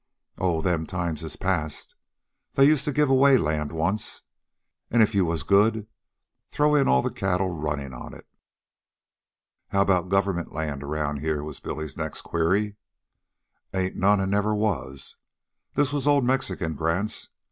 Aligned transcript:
"Oh, 0.39 0.61
them 0.63 0.87
times 0.87 1.23
is 1.23 1.35
past. 1.35 1.93
They 2.55 2.65
used 2.65 2.85
to 2.85 2.91
give 2.91 3.11
away 3.11 3.37
land 3.37 3.71
once, 3.71 4.23
an' 4.89 5.03
if 5.03 5.13
you 5.13 5.25
was 5.25 5.43
good, 5.43 5.85
throw 6.49 6.73
in 6.73 6.87
all 6.87 7.03
the 7.03 7.11
cattle 7.11 7.51
runnin' 7.51 7.93
on 7.93 8.15
it." 8.15 8.25
"How 9.67 9.81
about 9.83 10.09
government 10.09 10.51
land 10.51 10.81
around 10.81 11.17
here?" 11.17 11.43
was 11.43 11.59
Billy'a 11.59 11.95
next 11.97 12.21
query. 12.23 12.77
"Ain't 13.75 13.95
none, 13.95 14.19
an' 14.19 14.31
never 14.31 14.55
was. 14.55 15.17
This 15.75 15.93
was 15.93 16.07
old 16.07 16.25
Mexican 16.25 16.73
grants. 16.73 17.29